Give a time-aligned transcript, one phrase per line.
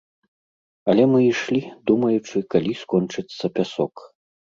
[0.93, 3.95] Але мы ішлі, думаючы, калі скончыцца пясок.